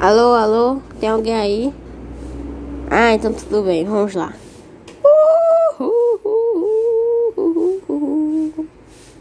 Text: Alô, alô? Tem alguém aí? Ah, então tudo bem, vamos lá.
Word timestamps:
Alô, 0.00 0.32
alô? 0.32 0.78
Tem 0.98 1.10
alguém 1.10 1.34
aí? 1.34 1.74
Ah, 2.90 3.12
então 3.12 3.34
tudo 3.34 3.62
bem, 3.64 3.84
vamos 3.84 4.14
lá. 4.14 4.32